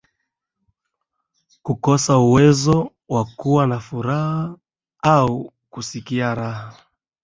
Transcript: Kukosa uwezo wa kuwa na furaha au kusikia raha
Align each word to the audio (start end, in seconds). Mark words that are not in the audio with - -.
Kukosa 1.63 2.13
uwezo 2.25 2.77
wa 3.09 3.23
kuwa 3.25 3.67
na 3.67 3.79
furaha 3.79 4.57
au 5.03 5.53
kusikia 5.69 6.35
raha 6.35 6.77